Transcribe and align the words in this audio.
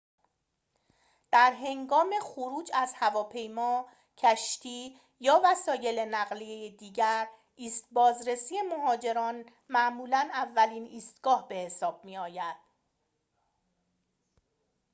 در 1.31 1.53
هنگام 1.53 2.09
خروج 2.21 2.69
از 2.73 2.93
هواپیما 2.95 3.85
کشتی 4.17 4.95
یا 5.19 5.41
وسایل 5.43 5.99
نقلیه 5.99 6.71
دیگر 6.71 7.27
ایست 7.55 7.85
بازرسی 7.91 8.55
مهاجرت 8.61 9.45
معمولاً 9.69 10.29
اولین 10.33 10.85
ایستگاه 10.85 11.47
به 11.47 11.55
حساب 11.55 12.05
می‌آید 12.05 12.55